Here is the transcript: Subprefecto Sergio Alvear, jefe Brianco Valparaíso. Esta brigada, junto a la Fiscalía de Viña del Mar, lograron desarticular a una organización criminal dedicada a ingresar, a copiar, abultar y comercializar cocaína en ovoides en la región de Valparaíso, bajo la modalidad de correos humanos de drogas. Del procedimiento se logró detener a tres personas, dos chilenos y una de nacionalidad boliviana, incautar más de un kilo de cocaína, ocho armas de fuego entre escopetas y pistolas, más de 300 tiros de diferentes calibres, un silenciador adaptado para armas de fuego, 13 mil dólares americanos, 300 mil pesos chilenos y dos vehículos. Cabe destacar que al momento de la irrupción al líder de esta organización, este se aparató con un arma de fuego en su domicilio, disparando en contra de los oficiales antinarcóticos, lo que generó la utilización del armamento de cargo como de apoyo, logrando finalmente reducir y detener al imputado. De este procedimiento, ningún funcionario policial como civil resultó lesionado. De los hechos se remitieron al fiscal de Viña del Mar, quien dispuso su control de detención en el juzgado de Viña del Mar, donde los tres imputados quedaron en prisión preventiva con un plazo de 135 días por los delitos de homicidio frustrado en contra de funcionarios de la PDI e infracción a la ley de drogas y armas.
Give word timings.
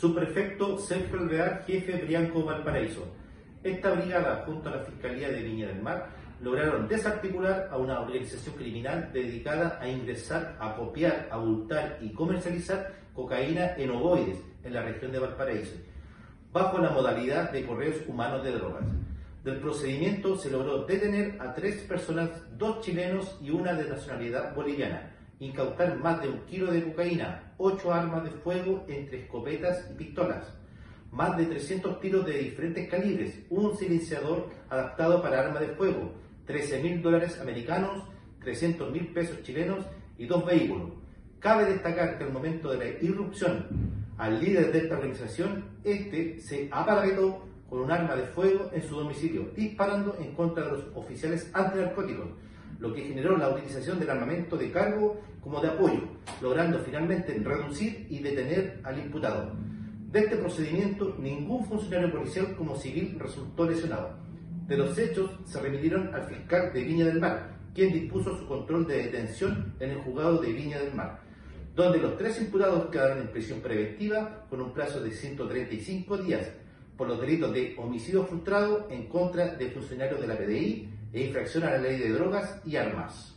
Subprefecto 0.00 0.78
Sergio 0.78 1.20
Alvear, 1.20 1.62
jefe 1.66 1.92
Brianco 2.02 2.42
Valparaíso. 2.42 3.04
Esta 3.62 3.90
brigada, 3.90 4.44
junto 4.46 4.70
a 4.70 4.76
la 4.76 4.82
Fiscalía 4.82 5.28
de 5.28 5.42
Viña 5.42 5.66
del 5.66 5.82
Mar, 5.82 6.08
lograron 6.40 6.88
desarticular 6.88 7.68
a 7.70 7.76
una 7.76 8.00
organización 8.00 8.54
criminal 8.54 9.10
dedicada 9.12 9.78
a 9.78 9.86
ingresar, 9.86 10.56
a 10.58 10.74
copiar, 10.74 11.28
abultar 11.30 11.98
y 12.00 12.14
comercializar 12.14 12.94
cocaína 13.12 13.74
en 13.76 13.90
ovoides 13.90 14.38
en 14.64 14.72
la 14.72 14.80
región 14.80 15.12
de 15.12 15.18
Valparaíso, 15.18 15.76
bajo 16.50 16.78
la 16.78 16.92
modalidad 16.92 17.50
de 17.50 17.66
correos 17.66 17.96
humanos 18.08 18.42
de 18.42 18.52
drogas. 18.52 18.86
Del 19.44 19.58
procedimiento 19.58 20.34
se 20.38 20.50
logró 20.50 20.86
detener 20.86 21.36
a 21.42 21.52
tres 21.52 21.82
personas, 21.82 22.30
dos 22.56 22.80
chilenos 22.80 23.36
y 23.42 23.50
una 23.50 23.74
de 23.74 23.86
nacionalidad 23.86 24.54
boliviana, 24.54 25.10
incautar 25.40 25.98
más 25.98 26.22
de 26.22 26.28
un 26.28 26.40
kilo 26.46 26.70
de 26.70 26.84
cocaína, 26.84 27.54
ocho 27.56 27.92
armas 27.92 28.24
de 28.24 28.30
fuego 28.30 28.84
entre 28.88 29.22
escopetas 29.22 29.88
y 29.90 29.94
pistolas, 29.94 30.46
más 31.10 31.36
de 31.36 31.46
300 31.46 32.00
tiros 32.00 32.24
de 32.24 32.38
diferentes 32.38 32.88
calibres, 32.88 33.40
un 33.48 33.76
silenciador 33.76 34.48
adaptado 34.68 35.20
para 35.20 35.40
armas 35.40 35.60
de 35.60 35.68
fuego, 35.68 36.12
13 36.46 36.82
mil 36.82 37.02
dólares 37.02 37.40
americanos, 37.40 38.04
300 38.40 38.92
mil 38.92 39.08
pesos 39.08 39.42
chilenos 39.42 39.84
y 40.18 40.26
dos 40.26 40.44
vehículos. 40.44 40.92
Cabe 41.38 41.64
destacar 41.64 42.18
que 42.18 42.24
al 42.24 42.32
momento 42.32 42.70
de 42.70 42.78
la 42.78 43.04
irrupción 43.04 43.66
al 44.18 44.38
líder 44.38 44.70
de 44.70 44.80
esta 44.80 44.96
organización, 44.96 45.64
este 45.82 46.38
se 46.40 46.68
aparató 46.70 47.42
con 47.70 47.80
un 47.80 47.90
arma 47.90 48.14
de 48.14 48.24
fuego 48.24 48.68
en 48.74 48.82
su 48.82 48.96
domicilio, 48.96 49.50
disparando 49.56 50.14
en 50.20 50.34
contra 50.34 50.64
de 50.64 50.72
los 50.72 50.84
oficiales 50.94 51.50
antinarcóticos, 51.54 52.28
lo 52.80 52.94
que 52.94 53.02
generó 53.02 53.36
la 53.36 53.50
utilización 53.50 54.00
del 54.00 54.10
armamento 54.10 54.56
de 54.56 54.72
cargo 54.72 55.20
como 55.42 55.60
de 55.60 55.68
apoyo, 55.68 56.00
logrando 56.40 56.78
finalmente 56.80 57.38
reducir 57.38 58.06
y 58.08 58.18
detener 58.20 58.80
al 58.82 58.98
imputado. 58.98 59.52
De 60.10 60.20
este 60.20 60.36
procedimiento, 60.36 61.14
ningún 61.20 61.64
funcionario 61.66 62.10
policial 62.10 62.56
como 62.56 62.74
civil 62.76 63.16
resultó 63.18 63.68
lesionado. 63.68 64.18
De 64.66 64.76
los 64.76 64.96
hechos 64.98 65.30
se 65.44 65.60
remitieron 65.60 66.12
al 66.14 66.24
fiscal 66.24 66.72
de 66.72 66.82
Viña 66.82 67.04
del 67.04 67.20
Mar, 67.20 67.58
quien 67.74 67.92
dispuso 67.92 68.36
su 68.36 68.46
control 68.46 68.86
de 68.86 69.04
detención 69.04 69.74
en 69.78 69.90
el 69.90 69.98
juzgado 69.98 70.38
de 70.38 70.52
Viña 70.52 70.80
del 70.80 70.94
Mar, 70.94 71.20
donde 71.76 71.98
los 71.98 72.16
tres 72.16 72.40
imputados 72.40 72.90
quedaron 72.90 73.18
en 73.18 73.28
prisión 73.28 73.60
preventiva 73.60 74.46
con 74.48 74.60
un 74.60 74.72
plazo 74.72 75.00
de 75.00 75.12
135 75.12 76.18
días 76.18 76.50
por 76.96 77.08
los 77.08 77.20
delitos 77.20 77.52
de 77.52 77.74
homicidio 77.78 78.24
frustrado 78.24 78.88
en 78.90 79.06
contra 79.06 79.54
de 79.54 79.70
funcionarios 79.70 80.20
de 80.20 80.26
la 80.26 80.36
PDI 80.36 80.88
e 81.12 81.26
infracción 81.26 81.64
a 81.64 81.70
la 81.72 81.78
ley 81.78 81.98
de 81.98 82.10
drogas 82.10 82.60
y 82.64 82.76
armas. 82.76 83.34